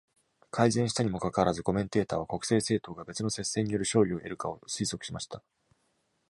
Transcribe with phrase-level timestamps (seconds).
[0.49, 5.43] 改善したにもかかわらず、コメンテーターは国政政党が別の接戦による勝利を得るかを推測しました。